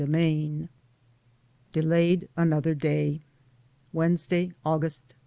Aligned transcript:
189 0.01 0.67
DELAYED 1.73 2.27
ANOTHER 2.35 2.73
DAY. 2.73 3.19
Wednesday, 3.93 4.51
August 4.65 5.09
2. 5.09 5.15